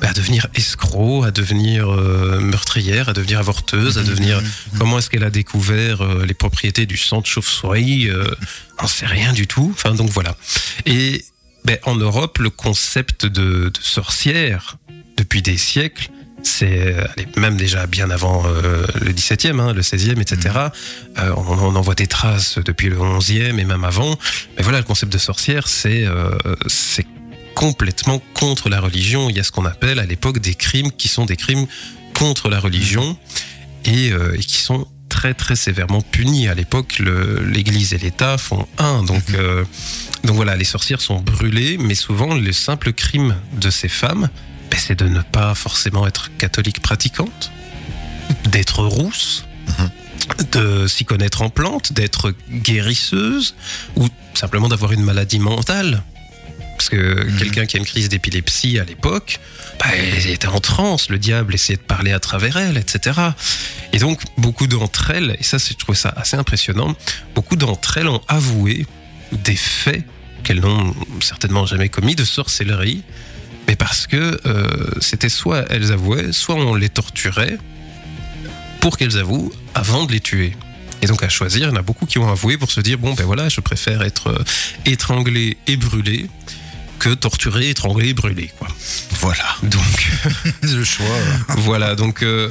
bah, 0.00 0.08
à 0.10 0.12
devenir 0.12 0.46
escroc 0.54 1.24
à 1.24 1.30
devenir 1.30 1.88
euh, 1.90 2.40
meurtrière 2.40 3.08
à 3.08 3.12
devenir 3.12 3.38
avorteuse 3.38 3.98
à 3.98 4.02
devenir 4.02 4.42
Comment 4.78 4.98
est-ce 4.98 5.10
qu'elle 5.10 5.24
a 5.24 5.30
découvert 5.30 6.04
les 6.24 6.34
propriétés 6.34 6.86
du 6.86 6.96
sang 6.96 7.20
de 7.20 7.26
chauve-souris 7.26 8.08
On 8.80 8.86
sait 8.86 9.06
rien 9.06 9.32
du 9.32 9.46
tout. 9.46 9.70
Enfin, 9.74 9.94
donc 9.94 10.10
voilà. 10.10 10.36
Et 10.86 11.24
ben, 11.64 11.78
en 11.84 11.96
Europe, 11.96 12.38
le 12.38 12.50
concept 12.50 13.26
de, 13.26 13.70
de 13.70 13.80
sorcière, 13.80 14.78
depuis 15.16 15.42
des 15.42 15.56
siècles, 15.56 16.10
c'est 16.42 16.94
allez, 16.94 17.26
même 17.36 17.56
déjà 17.56 17.86
bien 17.86 18.10
avant 18.10 18.44
euh, 18.46 18.86
le 19.00 19.12
17e, 19.12 19.60
hein, 19.60 19.72
le 19.72 19.82
16e, 19.82 20.20
etc. 20.20 20.54
Euh, 21.18 21.32
on, 21.36 21.58
on 21.58 21.76
en 21.76 21.80
voit 21.80 21.94
des 21.94 22.06
traces 22.06 22.58
depuis 22.58 22.88
le 22.88 22.96
11e 22.96 23.58
et 23.58 23.64
même 23.64 23.84
avant. 23.84 24.16
Mais 24.56 24.62
voilà, 24.62 24.78
le 24.78 24.84
concept 24.84 25.12
de 25.12 25.18
sorcière, 25.18 25.68
c'est 25.68 26.04
euh, 26.04 26.30
c'est 26.66 27.06
complètement 27.54 28.22
contre 28.34 28.68
la 28.68 28.80
religion. 28.80 29.28
Il 29.28 29.36
y 29.36 29.40
a 29.40 29.42
ce 29.42 29.50
qu'on 29.50 29.64
appelle 29.64 29.98
à 29.98 30.06
l'époque 30.06 30.38
des 30.38 30.54
crimes 30.54 30.92
qui 30.92 31.08
sont 31.08 31.26
des 31.26 31.36
crimes 31.36 31.66
contre 32.14 32.48
la 32.48 32.60
religion 32.60 33.16
et, 33.84 34.12
euh, 34.12 34.36
et 34.36 34.40
qui 34.40 34.58
sont 34.58 34.86
très 35.08 35.34
très 35.34 35.56
sévèrement 35.56 36.00
punis. 36.00 36.46
À 36.46 36.54
l'époque, 36.54 37.00
l'Église 37.00 37.94
et 37.94 37.98
l'État 37.98 38.38
font 38.38 38.66
un. 38.78 39.02
Donc, 39.02 39.24
euh, 39.34 39.64
donc 40.22 40.36
voilà, 40.36 40.54
les 40.54 40.64
sorcières 40.64 41.00
sont 41.00 41.20
brûlées, 41.20 41.78
mais 41.78 41.96
souvent 41.96 42.34
le 42.34 42.52
simple 42.52 42.92
crime 42.92 43.34
de 43.60 43.70
ces 43.70 43.88
femmes, 43.88 44.28
ben, 44.70 44.78
c'est 44.78 44.98
de 44.98 45.08
ne 45.08 45.20
pas 45.20 45.54
forcément 45.54 46.06
être 46.06 46.30
catholique 46.38 46.80
pratiquante, 46.80 47.50
d'être 48.50 48.84
rousse, 48.84 49.44
de 50.52 50.86
s'y 50.86 51.04
connaître 51.04 51.42
en 51.42 51.50
plantes, 51.50 51.92
d'être 51.92 52.34
guérisseuse, 52.50 53.54
ou 53.96 54.08
simplement 54.34 54.68
d'avoir 54.68 54.92
une 54.92 55.02
maladie 55.02 55.38
mentale. 55.38 56.02
Parce 56.76 56.90
que 56.90 57.24
Mhm. 57.24 57.38
quelqu'un 57.38 57.66
qui 57.66 57.76
a 57.76 57.80
une 57.80 57.86
crise 57.86 58.08
d'épilepsie 58.08 58.78
à 58.78 58.84
l'époque, 58.84 59.40
bah, 59.80 59.86
elle 59.92 60.30
était 60.30 60.46
en 60.46 60.60
transe, 60.60 61.08
le 61.08 61.18
diable 61.18 61.54
essayait 61.54 61.76
de 61.76 61.82
parler 61.82 62.12
à 62.12 62.20
travers 62.20 62.56
elle, 62.56 62.76
etc. 62.76 63.18
Et 63.92 63.98
donc, 63.98 64.20
beaucoup 64.36 64.66
d'entre 64.68 65.10
elles, 65.10 65.36
et 65.40 65.42
ça, 65.42 65.58
je 65.58 65.72
trouve 65.74 65.96
ça 65.96 66.10
assez 66.16 66.36
impressionnant, 66.36 66.94
beaucoup 67.34 67.56
d'entre 67.56 67.98
elles 67.98 68.06
ont 68.08 68.22
avoué 68.28 68.86
des 69.32 69.56
faits 69.56 70.04
qu'elles 70.44 70.60
n'ont 70.60 70.94
certainement 71.20 71.66
jamais 71.66 71.88
commis 71.88 72.14
de 72.14 72.24
sorcellerie, 72.24 73.02
mais 73.68 73.76
parce 73.76 74.06
que 74.06 74.40
euh, 74.46 74.66
c'était 75.00 75.28
soit 75.28 75.64
elles 75.70 75.92
avouaient, 75.92 76.32
soit 76.32 76.56
on 76.56 76.74
les 76.74 76.88
torturait 76.88 77.58
pour 78.80 78.96
qu'elles 78.96 79.18
avouent 79.18 79.52
avant 79.74 80.04
de 80.04 80.12
les 80.12 80.20
tuer. 80.20 80.56
Et 81.02 81.06
donc 81.06 81.22
à 81.22 81.28
choisir, 81.28 81.68
il 81.68 81.70
y 81.70 81.72
en 81.72 81.76
a 81.76 81.82
beaucoup 81.82 82.06
qui 82.06 82.18
ont 82.18 82.28
avoué 82.28 82.56
pour 82.56 82.70
se 82.70 82.80
dire 82.80 82.98
bon 82.98 83.14
ben 83.14 83.24
voilà, 83.24 83.48
je 83.48 83.60
préfère 83.60 84.02
être 84.02 84.28
euh, 84.28 84.44
étranglé 84.86 85.58
et 85.66 85.76
brûlé 85.76 86.26
que 86.98 87.10
torturé, 87.10 87.68
étranglé 87.68 88.08
et 88.08 88.14
brûlé 88.14 88.50
quoi. 88.58 88.68
Voilà. 89.20 89.44
Donc 89.62 90.08
Le 90.62 90.82
choix. 90.82 91.06
voilà, 91.58 91.94
donc 91.94 92.22
euh, 92.22 92.48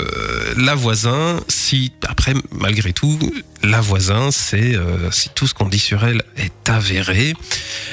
la 0.55 0.75
voisin, 0.75 1.41
si 1.47 1.91
après 2.07 2.33
malgré 2.51 2.93
tout, 2.93 3.19
la 3.63 3.81
voisin, 3.81 4.31
c'est 4.31 4.75
euh, 4.75 5.11
si 5.11 5.29
tout 5.29 5.47
ce 5.47 5.53
qu'on 5.53 5.67
dit 5.67 5.79
sur 5.79 6.05
elle 6.05 6.23
est 6.37 6.69
avéré, 6.69 7.33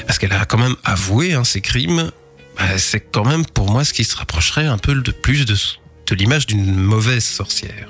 parce 0.07 0.19
qu'elle 0.19 0.33
a 0.33 0.45
quand 0.45 0.59
même 0.59 0.77
avoué 0.85 1.35
hein, 1.35 1.45
ses 1.45 1.61
crimes, 1.61 2.11
bah, 2.57 2.79
c'est 2.79 3.01
quand 3.01 3.25
même 3.25 3.45
pour 3.47 3.71
moi 3.71 3.85
ce 3.85 3.93
qui 3.93 4.05
se 4.05 4.17
rapprocherait 4.17 4.67
un 4.67 4.79
peu 4.79 4.95
de 4.95 5.11
plus 5.11 5.45
de, 5.45 5.55
de 5.55 6.15
l'image 6.15 6.47
d'une 6.47 6.75
mauvaise 6.75 7.25
sorcière. 7.25 7.89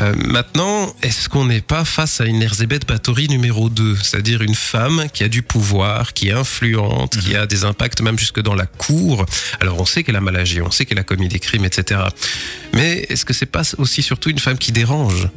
Euh, 0.00 0.12
maintenant, 0.16 0.92
est-ce 1.02 1.28
qu'on 1.28 1.44
n'est 1.44 1.60
pas 1.60 1.84
face 1.84 2.20
à 2.20 2.26
une 2.26 2.42
Erzébeth 2.42 2.86
Bathory 2.86 3.28
numéro 3.28 3.68
2, 3.68 3.96
c'est-à-dire 3.96 4.42
une 4.42 4.54
femme 4.54 5.06
qui 5.12 5.22
a 5.22 5.28
du 5.28 5.42
pouvoir, 5.42 6.14
qui 6.14 6.28
est 6.28 6.32
influente, 6.32 7.16
qui 7.18 7.36
a 7.36 7.46
des 7.46 7.64
impacts 7.64 8.00
même 8.00 8.18
jusque 8.18 8.40
dans 8.40 8.54
la 8.54 8.66
cour. 8.66 9.24
Alors 9.60 9.80
on 9.80 9.84
sait 9.84 10.02
qu'elle 10.02 10.16
a 10.16 10.20
mal 10.20 10.36
agi, 10.36 10.60
on 10.60 10.70
sait 10.70 10.84
qu'elle 10.84 10.98
a 10.98 11.04
commis 11.04 11.28
des 11.28 11.38
crimes, 11.38 11.64
etc. 11.64 12.00
Mais 12.72 13.06
est-ce 13.08 13.24
que 13.24 13.32
c'est 13.32 13.46
pas 13.46 13.62
aussi 13.78 14.02
surtout 14.02 14.30
une 14.30 14.40
femme 14.40 14.58
qui 14.58 14.72
dérange? 14.72 15.28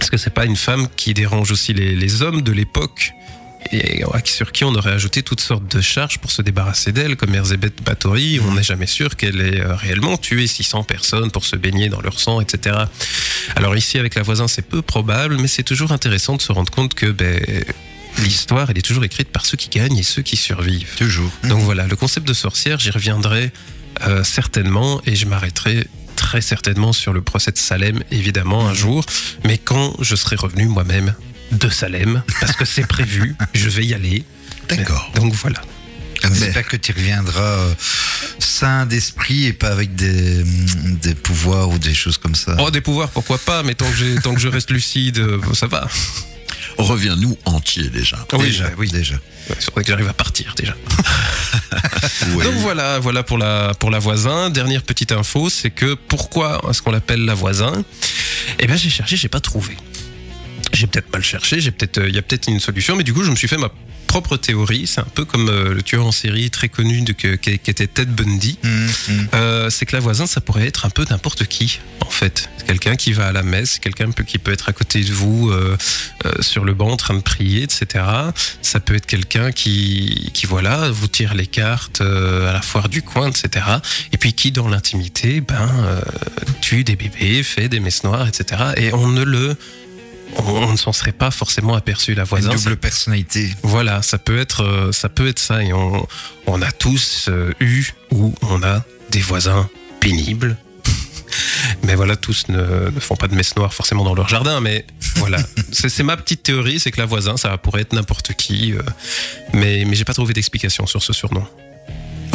Est-ce 0.00 0.10
que 0.10 0.16
c'est 0.16 0.32
pas 0.32 0.46
une 0.46 0.56
femme 0.56 0.86
qui 0.96 1.12
dérange 1.12 1.50
aussi 1.50 1.74
les, 1.74 1.94
les 1.94 2.22
hommes 2.22 2.42
de 2.42 2.52
l'époque? 2.52 3.12
Et 3.72 4.02
sur 4.24 4.52
qui 4.52 4.64
on 4.64 4.74
aurait 4.74 4.92
ajouté 4.92 5.22
toutes 5.22 5.40
sortes 5.40 5.70
de 5.70 5.80
charges 5.80 6.18
pour 6.18 6.30
se 6.30 6.42
débarrasser 6.42 6.92
d'elle, 6.92 7.16
comme 7.16 7.34
Erzébeth 7.34 7.82
Bathory, 7.82 8.40
on 8.40 8.52
n'est 8.52 8.62
jamais 8.62 8.86
sûr 8.86 9.16
qu'elle 9.16 9.40
ait 9.40 9.60
euh, 9.60 9.74
réellement 9.74 10.16
tué 10.16 10.46
600 10.46 10.84
personnes 10.84 11.30
pour 11.30 11.44
se 11.44 11.56
baigner 11.56 11.88
dans 11.88 12.00
leur 12.00 12.18
sang, 12.18 12.40
etc. 12.40 12.76
Alors 13.56 13.76
ici, 13.76 13.98
avec 13.98 14.14
la 14.14 14.22
voisin, 14.22 14.48
c'est 14.48 14.62
peu 14.62 14.82
probable, 14.82 15.36
mais 15.38 15.48
c'est 15.48 15.62
toujours 15.62 15.92
intéressant 15.92 16.36
de 16.36 16.42
se 16.42 16.52
rendre 16.52 16.70
compte 16.70 16.94
que 16.94 17.06
ben, 17.06 17.40
l'histoire, 18.18 18.70
elle 18.70 18.78
est 18.78 18.82
toujours 18.82 19.04
écrite 19.04 19.28
par 19.28 19.44
ceux 19.44 19.56
qui 19.56 19.68
gagnent 19.68 19.98
et 19.98 20.02
ceux 20.02 20.22
qui 20.22 20.36
survivent. 20.36 20.94
Toujours. 20.96 21.30
Donc 21.44 21.60
voilà, 21.62 21.86
le 21.86 21.96
concept 21.96 22.26
de 22.26 22.34
sorcière, 22.34 22.78
j'y 22.78 22.90
reviendrai 22.90 23.52
euh, 24.06 24.24
certainement 24.24 25.00
et 25.06 25.16
je 25.16 25.26
m'arrêterai 25.26 25.86
très 26.16 26.40
certainement 26.40 26.92
sur 26.92 27.12
le 27.12 27.22
procès 27.22 27.52
de 27.52 27.58
Salem, 27.58 28.02
évidemment, 28.10 28.66
un 28.66 28.74
jour. 28.74 29.04
Mais 29.44 29.58
quand 29.58 29.94
je 30.00 30.16
serai 30.16 30.36
revenu 30.36 30.66
moi-même 30.66 31.14
de 31.52 31.68
Salem, 31.68 32.22
parce 32.40 32.52
que 32.52 32.64
c'est 32.64 32.86
prévu, 32.86 33.34
je 33.54 33.68
vais 33.68 33.84
y 33.84 33.94
aller. 33.94 34.24
D'accord. 34.68 35.10
Donc 35.14 35.32
voilà. 35.34 35.60
J'espère 36.22 36.66
que 36.66 36.76
tu 36.76 36.92
reviendras 36.92 37.40
euh, 37.42 37.74
sain 38.38 38.86
d'esprit 38.86 39.46
et 39.46 39.52
pas 39.52 39.68
avec 39.68 39.94
des, 39.94 40.42
mm, 40.44 40.98
des 41.00 41.14
pouvoirs 41.14 41.70
ou 41.70 41.78
des 41.78 41.94
choses 41.94 42.18
comme 42.18 42.34
ça. 42.34 42.56
Oh, 42.58 42.70
des 42.70 42.80
pouvoirs, 42.80 43.10
pourquoi 43.10 43.38
pas, 43.38 43.62
mais 43.62 43.74
tant 43.74 43.90
que, 43.90 44.20
tant 44.20 44.34
que 44.34 44.40
je 44.40 44.48
reste 44.48 44.70
lucide, 44.70 45.18
euh, 45.18 45.40
ça 45.54 45.66
va. 45.66 45.88
Reviens-nous 46.76 47.36
entier 47.44 47.88
déjà. 47.88 48.18
Oui, 48.34 48.46
déjà, 48.46 48.70
oui. 48.78 48.88
déjà. 48.88 49.14
Ouais, 49.14 49.56
Il 49.58 49.64
faudrait 49.64 49.82
que 49.84 49.88
j'arrive 49.90 50.08
à 50.08 50.12
partir 50.12 50.54
déjà. 50.56 50.74
Ouais. 52.34 52.44
Donc 52.44 52.54
voilà, 52.56 52.98
voilà 52.98 53.22
pour 53.22 53.38
la 53.38 53.72
pour 53.74 53.90
la 53.90 53.98
voisin. 53.98 54.50
Dernière 54.50 54.82
petite 54.82 55.12
info, 55.12 55.48
c'est 55.48 55.70
que 55.70 55.94
pourquoi 55.94 56.60
est-ce 56.68 56.82
qu'on 56.82 56.90
l'appelle 56.90 57.24
la 57.24 57.34
voisin? 57.34 57.84
Eh 58.58 58.66
bien, 58.66 58.76
j'ai 58.76 58.90
cherché, 58.90 59.16
j'ai 59.16 59.28
pas 59.28 59.40
trouvé. 59.40 59.76
J'ai 60.78 60.86
peut-être 60.86 61.12
mal 61.12 61.24
cherché, 61.24 61.60
j'ai 61.60 61.72
peut-être, 61.72 61.98
euh, 61.98 62.08
il 62.08 62.14
y 62.14 62.18
a 62.18 62.22
peut-être 62.22 62.46
une 62.46 62.60
solution, 62.60 62.94
mais 62.94 63.02
du 63.02 63.12
coup, 63.12 63.24
je 63.24 63.30
me 63.32 63.36
suis 63.36 63.48
fait 63.48 63.56
ma 63.56 63.68
propre 64.06 64.36
théorie. 64.36 64.86
C'est 64.86 65.00
un 65.00 65.12
peu 65.12 65.24
comme 65.24 65.48
euh, 65.48 65.74
le 65.74 65.82
tueur 65.82 66.06
en 66.06 66.12
série 66.12 66.50
très 66.50 66.68
connu 66.68 67.02
de, 67.02 67.12
que- 67.12 67.34
qui, 67.34 67.50
était 67.50 67.88
Ted 67.88 68.12
Bundy. 68.12 68.58
Mm, 68.62 68.68
mm. 68.68 69.28
Euh, 69.34 69.70
c'est 69.70 69.86
que 69.86 69.96
la 69.96 70.00
voisin, 70.00 70.26
ça 70.28 70.40
pourrait 70.40 70.68
être 70.68 70.86
un 70.86 70.90
peu 70.90 71.04
n'importe 71.10 71.46
qui, 71.46 71.80
en 72.00 72.10
fait. 72.10 72.48
Quelqu'un 72.64 72.94
qui 72.94 73.12
va 73.12 73.26
à 73.26 73.32
la 73.32 73.42
messe, 73.42 73.80
quelqu'un 73.80 74.12
qui 74.12 74.38
peut 74.38 74.52
être 74.52 74.68
à 74.68 74.72
côté 74.72 75.02
de 75.02 75.12
vous 75.12 75.50
euh, 75.50 75.76
sur 76.40 76.64
le 76.64 76.74
banc 76.74 76.90
en 76.90 76.96
train 76.96 77.14
de 77.14 77.22
prier, 77.22 77.64
etc. 77.64 78.04
Ça 78.62 78.78
peut 78.78 78.94
être 78.94 79.06
quelqu'un 79.06 79.50
qui, 79.50 80.30
qui 80.32 80.46
voilà, 80.46 80.90
vous 80.90 81.08
tire 81.08 81.34
les 81.34 81.46
cartes 81.48 82.00
à 82.00 82.52
la 82.52 82.62
foire 82.62 82.88
du 82.88 83.02
coin, 83.02 83.28
etc. 83.30 83.66
Et 84.12 84.16
puis 84.16 84.32
qui, 84.32 84.52
dans 84.52 84.68
l'intimité, 84.68 85.40
ben, 85.40 85.68
tue 86.60 86.84
des 86.84 86.94
bébés, 86.94 87.42
fait 87.42 87.68
des 87.68 87.80
messes 87.80 88.04
noires, 88.04 88.28
etc. 88.28 88.62
Et 88.76 88.92
on 88.92 89.08
ne 89.08 89.24
le, 89.24 89.56
on, 90.36 90.72
ne 90.72 90.76
s'en 90.76 90.92
serait 90.92 91.12
pas 91.12 91.30
forcément 91.30 91.74
aperçu. 91.74 92.14
La 92.14 92.22
Une 92.22 92.28
voisin, 92.28 92.54
double 92.54 92.76
personnalité. 92.76 93.50
voilà, 93.62 94.02
ça 94.02 94.18
peut 94.18 94.38
être, 94.38 94.62
euh, 94.62 94.92
ça 94.92 95.08
peut 95.08 95.28
être 95.28 95.38
ça. 95.38 95.62
Et 95.62 95.72
on, 95.72 96.06
on 96.46 96.62
a 96.62 96.70
tous 96.72 97.26
euh, 97.28 97.52
eu 97.60 97.86
ou 98.10 98.34
on 98.42 98.62
a 98.62 98.84
des 99.10 99.20
voisins 99.20 99.68
pénibles. 100.00 100.56
Mais 101.82 101.94
voilà, 101.94 102.16
tous 102.16 102.48
ne, 102.48 102.90
ne 102.90 103.00
font 103.00 103.16
pas 103.16 103.28
de 103.28 103.34
messe 103.34 103.56
noire 103.56 103.72
forcément 103.74 104.04
dans 104.04 104.14
leur 104.14 104.28
jardin. 104.28 104.60
Mais 104.60 104.86
voilà, 105.16 105.38
c'est 105.72 105.88
c'est 105.88 106.02
ma 106.02 106.16
petite 106.16 106.42
théorie, 106.42 106.78
c'est 106.80 106.90
que 106.90 107.00
la 107.00 107.06
voisin, 107.06 107.36
ça 107.36 107.56
pourrait 107.58 107.82
être 107.82 107.92
n'importe 107.92 108.34
qui. 108.34 108.72
euh, 108.72 108.82
mais 109.52 109.84
mais 109.86 109.94
j'ai 109.96 110.04
pas 110.04 110.14
trouvé 110.14 110.32
d'explication 110.34 110.86
sur 110.86 111.02
ce 111.02 111.12
surnom. 111.12 111.46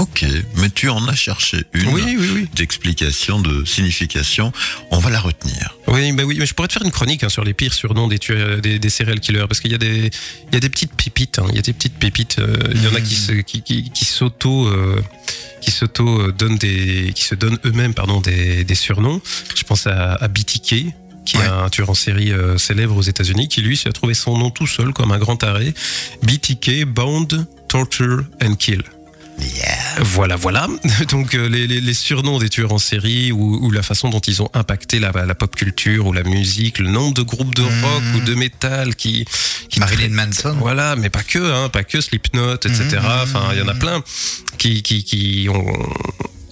Ok, 0.03 0.25
mais 0.57 0.69
tu 0.69 0.89
en 0.89 1.07
as 1.07 1.15
cherché 1.15 1.63
une 1.71 1.87
Oui, 1.87 2.01
oui, 2.19 2.29
oui. 2.33 2.49
d'explication, 2.55 3.39
de 3.39 3.63
signification. 3.63 4.51
On 4.91 4.99
va 4.99 5.09
la 5.09 5.21
retenir. 5.21 5.77
Oui, 5.87 6.11
bah 6.11 6.23
oui, 6.25 6.35
mais 6.37 6.45
je 6.45 6.53
pourrais 6.53 6.67
te 6.67 6.73
faire 6.73 6.83
une 6.83 6.91
chronique 6.91 7.23
hein, 7.23 7.29
sur 7.29 7.45
les 7.45 7.53
pires 7.53 7.73
surnoms 7.73 8.09
des, 8.09 8.19
tueurs, 8.19 8.59
des, 8.59 8.79
des 8.79 8.89
serial 8.89 9.21
killers, 9.21 9.45
parce 9.47 9.61
qu'il 9.61 9.71
y 9.71 9.75
a 9.75 9.77
des, 9.77 10.11
il 10.49 10.53
y 10.53 10.57
a 10.57 10.59
des 10.59 10.69
petites 10.69 10.93
pépites, 10.93 11.39
hein, 11.39 11.45
il 11.51 11.55
y 11.55 11.59
a 11.59 11.61
des 11.61 11.71
petites 11.71 11.93
pépites. 11.97 12.37
euh, 12.39 12.57
Il 12.75 12.83
y 12.83 12.87
en 12.87 12.93
a 12.95 12.99
qui 12.99 13.15
se, 13.15 13.31
qui, 13.31 13.61
qui, 13.61 13.91
qui 13.91 14.03
s'auto, 14.05 14.67
euh, 14.67 15.01
qui 15.61 15.71
s'auto 15.71 16.19
euh, 16.19 16.31
donnent 16.33 16.57
des, 16.57 17.13
qui 17.15 17.23
se 17.23 17.35
donnent 17.35 17.59
eux-mêmes, 17.65 17.93
pardon, 17.93 18.19
des, 18.19 18.65
des 18.65 18.75
surnoms. 18.75 19.21
Je 19.55 19.63
pense 19.63 19.87
à, 19.87 20.15
à 20.15 20.27
BTK 20.27 20.93
qui 21.25 21.37
Ouais. 21.37 21.45
est 21.45 21.47
un 21.47 21.69
tueur 21.69 21.89
en 21.89 21.93
série 21.93 22.33
euh, 22.33 22.57
célèbre 22.57 22.97
aux 22.97 23.01
États-Unis, 23.01 23.47
qui 23.47 23.61
lui 23.61 23.77
s'est 23.77 23.93
trouvé 23.93 24.13
son 24.13 24.37
nom 24.37 24.49
tout 24.51 24.67
seul 24.67 24.91
comme 24.91 25.13
un 25.13 25.17
grand 25.19 25.41
arrêt. 25.43 25.73
BTK, 26.23 26.83
Bound, 26.83 27.47
Torture 27.69 28.25
and 28.43 28.55
Kill. 28.55 28.83
Voilà, 29.99 30.35
voilà. 30.35 30.67
Donc 31.09 31.33
euh, 31.35 31.47
les, 31.47 31.67
les- 31.67 31.81
les 31.81 31.93
surnoms 31.93 32.39
des 32.39 32.49
tueurs 32.49 32.71
en 32.71 32.77
série 32.77 33.31
ou, 33.31 33.57
ou 33.65 33.71
la 33.71 33.83
façon 33.83 34.09
dont 34.09 34.19
ils 34.19 34.41
ont 34.41 34.49
impacté 34.53 34.99
la, 34.99 35.11
la 35.11 35.35
pop 35.35 35.55
culture 35.55 36.07
ou 36.07 36.13
la 36.13 36.23
musique, 36.23 36.79
le 36.79 36.89
nombre 36.89 37.13
de 37.13 37.21
groupes 37.21 37.53
de 37.55 37.61
Mhm. 37.63 37.83
rock 37.83 38.03
ou 38.15 38.19
de 38.21 38.35
métal 38.35 38.95
qui, 38.95 39.25
qui 39.69 39.79
Marilyn 39.79 40.09
Manson. 40.13 40.55
voilà, 40.59 40.95
mais 40.95 41.09
pas 41.09 41.23
que, 41.23 41.39
hein, 41.39 41.69
pas 41.69 41.83
que 41.83 42.01
Slipknot, 42.01 42.55
etc. 42.55 42.83
Mhm. 42.93 43.05
Enfin, 43.23 43.43
il 43.53 43.59
y 43.59 43.61
en 43.61 43.67
a 43.67 43.73
plein 43.75 44.03
qui, 44.57 44.81
qui, 44.83 45.03
qui 45.03 45.47
ont 45.49 45.73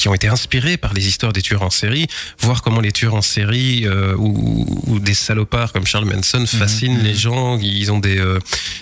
qui 0.02 0.10
ont 0.10 0.16
été 0.16 0.28
inspirés 0.28 0.78
par 0.78 0.96
les 0.96 1.08
histoires 1.08 1.32
des 1.32 1.44
tueurs 1.44 1.62
en 1.62 1.70
série, 1.70 2.08
voir 2.40 2.64
comment 2.64 2.82
les 2.82 2.92
tueurs 2.92 3.14
en 3.14 3.22
série 3.22 3.86
euh, 3.86 4.16
ou, 4.18 4.82
ou 4.88 5.00
des 5.00 5.14
salopards 5.14 5.72
comme 5.74 5.86
Charles 5.86 6.06
Manson 6.06 6.44
fascinent 6.48 6.98
mhm. 6.98 7.04
les 7.04 7.14
gens. 7.14 7.60
Ils 7.60 7.92
ont 7.92 8.00
des 8.00 8.18
euh, 8.18 8.40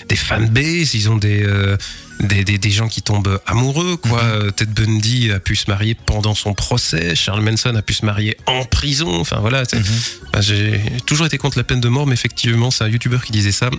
des 0.07 0.15
fanbases, 0.15 0.93
ils 0.93 1.09
ont 1.09 1.17
des, 1.17 1.43
euh, 1.43 1.75
des, 2.21 2.45
des 2.45 2.57
des 2.57 2.71
gens 2.71 2.87
qui 2.87 3.01
tombent 3.01 3.37
amoureux. 3.45 3.97
Quoi. 3.97 4.23
Mhm. 4.23 4.29
Euh, 4.29 4.51
Ted 4.51 4.71
Bundy 4.71 5.31
a 5.33 5.41
pu 5.41 5.57
se 5.57 5.69
marier 5.69 5.93
pendant 5.93 6.35
son 6.35 6.53
procès, 6.53 7.15
Charles 7.15 7.41
Manson 7.41 7.75
a 7.75 7.81
pu 7.81 7.93
se 7.93 8.05
marier 8.05 8.37
en 8.45 8.63
prison. 8.63 9.19
Enfin 9.19 9.39
voilà, 9.41 9.63
Mhm. 9.73 10.41
J'ai 10.41 10.81
toujours 11.05 11.25
été 11.25 11.37
contre 11.37 11.57
la 11.57 11.65
peine 11.65 11.81
de 11.81 11.89
mort, 11.89 12.07
mais 12.07 12.13
effectivement, 12.13 12.71
c'est 12.71 12.85
un 12.85 12.87
youtubeur 12.87 13.25
qui 13.25 13.33
disait 13.33 13.51
ça. 13.51 13.69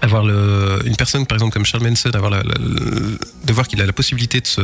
Avoir 0.00 0.24
une 0.28 0.96
personne, 0.96 1.26
par 1.26 1.36
exemple, 1.36 1.52
comme 1.52 1.64
Charles 1.66 1.82
Manson, 1.84 2.10
avoir 2.14 2.30
la, 2.30 2.42
la- 2.42 2.54
de 2.58 3.52
voir 3.52 3.66
qu'il 3.66 3.80
a 3.82 3.86
la 3.86 3.92
possibilité 3.92 4.40
de 4.40 4.46
se, 4.46 4.60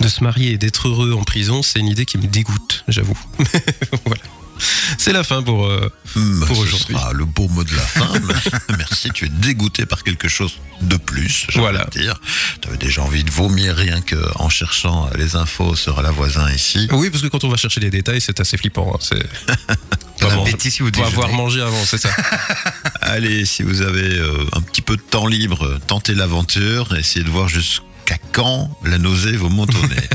de 0.00 0.08
se 0.08 0.22
marier 0.24 0.52
et 0.52 0.58
d'être 0.58 0.88
heureux 0.88 1.12
en 1.12 1.22
prison, 1.22 1.62
c'est 1.62 1.78
une 1.78 1.88
idée 1.88 2.06
qui 2.06 2.18
me 2.18 2.26
dégoûte, 2.26 2.84
j'avoue. 2.88 3.18
C'est 4.98 5.12
la 5.12 5.24
fin 5.24 5.42
pour. 5.42 5.66
euh, 5.66 5.90
Pour 6.46 6.56
ce 6.56 6.62
aujourd'hui. 6.62 6.96
le 7.12 7.24
beau 7.24 7.48
mot 7.48 7.64
de 7.64 7.74
la 7.74 7.82
fin. 7.82 8.08
Merci, 8.78 9.10
tu 9.12 9.26
es 9.26 9.28
dégoûté 9.28 9.86
par 9.86 10.02
quelque 10.02 10.28
chose 10.28 10.58
de 10.82 10.96
plus, 10.96 11.46
je 11.50 11.58
Voilà. 11.60 11.86
dire. 11.92 12.14
Tu 12.60 12.68
avais 12.68 12.76
déjà 12.78 13.02
envie 13.02 13.24
de 13.24 13.30
vomir 13.30 13.74
rien 13.76 14.00
que 14.00 14.16
en 14.36 14.48
cherchant 14.48 15.08
les 15.16 15.36
infos 15.36 15.74
sur 15.76 16.00
la 16.02 16.10
voisin 16.10 16.50
ici. 16.52 16.88
Oui, 16.92 17.10
parce 17.10 17.22
que 17.22 17.28
quand 17.28 17.44
on 17.44 17.48
va 17.48 17.56
chercher 17.56 17.80
les 17.80 17.90
détails, 17.90 18.20
c'est 18.20 18.40
assez 18.40 18.56
flippant. 18.56 18.92
hein. 18.94 18.98
C'est. 19.00 19.22
Si 20.70 20.82
vous 20.82 20.90
faut 20.94 21.02
avoir 21.02 21.28
mangé 21.32 21.60
avant, 21.60 21.84
c'est 21.84 21.98
ça. 21.98 22.08
Allez, 23.02 23.44
si 23.44 23.62
vous 23.62 23.82
avez 23.82 24.18
euh, 24.18 24.46
un 24.54 24.62
petit 24.62 24.80
peu 24.80 24.96
de 24.96 25.02
temps 25.02 25.26
libre, 25.26 25.78
tentez 25.86 26.14
l'aventure, 26.14 26.94
essayez 26.96 27.24
de 27.24 27.30
voir 27.30 27.48
jusqu'à 27.48 28.16
quand 28.32 28.70
la 28.84 28.96
nausée 28.98 29.36
vous 29.36 29.50
monte 29.50 29.74
au 29.74 29.86
nez. 29.86 30.08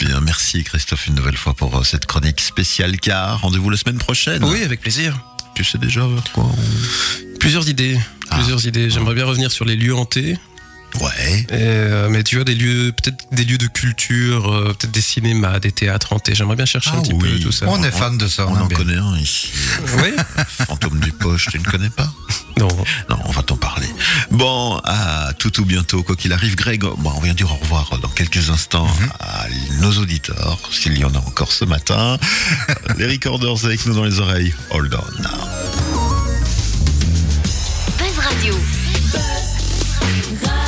Bien, 0.00 0.20
merci 0.20 0.64
Christophe 0.64 1.06
une 1.08 1.14
nouvelle 1.14 1.36
fois 1.36 1.54
pour 1.54 1.76
euh, 1.76 1.84
cette 1.84 2.06
chronique 2.06 2.40
spéciale 2.40 2.98
car 2.98 3.40
rendez-vous 3.42 3.68
la 3.70 3.76
semaine 3.76 3.98
prochaine. 3.98 4.42
oui, 4.44 4.62
avec 4.62 4.80
plaisir. 4.80 5.18
Tu 5.54 5.62
sais 5.64 5.78
déjà 5.78 6.06
vers 6.06 6.24
quoi 6.32 6.44
on- 6.44 7.38
Plusieurs 7.38 7.68
idées. 7.68 7.98
Ah. 8.30 8.36
Plusieurs 8.36 8.66
idées. 8.66 8.88
J'aimerais 8.90 9.14
bien 9.14 9.26
revenir 9.26 9.50
sur 9.52 9.64
les 9.64 9.76
lieux 9.76 9.94
hantés. 9.94 10.38
Ouais. 11.00 11.46
Euh, 11.52 12.08
mais 12.10 12.24
tu 12.24 12.34
vois, 12.36 12.44
des 12.44 12.54
lieux, 12.54 12.92
peut-être 12.92 13.24
des 13.32 13.44
lieux 13.44 13.58
de 13.58 13.66
culture, 13.68 14.52
euh, 14.52 14.74
peut-être 14.78 14.90
des 14.90 15.00
cinémas, 15.00 15.60
des 15.60 15.70
théâtres 15.70 16.12
hantés. 16.12 16.34
J'aimerais 16.34 16.56
bien 16.56 16.66
chercher 16.66 16.90
un 16.90 16.94
Ah 16.98 17.02
petit 17.02 17.12
oui. 17.12 17.34
peu 17.34 17.38
tout 17.38 17.52
ça. 17.52 17.66
On 17.68 17.82
est 17.84 17.90
fan 17.92 18.18
de 18.18 18.26
ça. 18.26 18.46
On 18.48 18.56
en 18.56 18.66
bien. 18.66 18.76
connaît 18.76 18.96
un 18.96 19.16
ici. 19.18 19.50
Oui 19.98 20.10
Fantôme 20.66 20.98
du 20.98 21.12
poche, 21.12 21.46
tu 21.50 21.58
ne 21.58 21.64
connais 21.64 21.90
pas? 21.90 22.12
Non. 22.60 22.68
Non, 23.08 23.16
on 23.24 23.32
va 23.32 23.42
t'en 23.42 23.56
parler. 23.56 23.88
Bon, 24.30 24.80
à 24.84 25.32
tout 25.38 25.60
ou 25.60 25.64
bientôt, 25.64 26.02
quoi 26.02 26.14
qu'il 26.14 26.32
arrive. 26.32 26.54
Greg, 26.54 26.80
bon, 26.80 27.12
on 27.16 27.20
vient 27.20 27.34
dire 27.34 27.50
au 27.50 27.56
revoir 27.56 27.98
dans 28.00 28.08
quelques 28.08 28.50
instants 28.50 28.86
à 29.18 29.46
nos 29.80 29.92
auditeurs, 29.98 30.58
s'il 30.70 30.96
y 30.96 31.04
en 31.04 31.12
a 31.14 31.18
encore 31.18 31.50
ce 31.50 31.64
matin. 31.64 32.18
les 32.98 33.06
recorders 33.06 33.64
avec 33.64 33.84
nous 33.86 33.94
dans 33.94 34.04
les 34.04 34.20
oreilles. 34.20 34.54
Hold 34.70 34.94
on 34.94 35.22
now. 35.22 35.28
Buzz 37.98 38.18
Radio. 38.18 38.54
Buzz 39.12 40.40
Radio. 40.44 40.59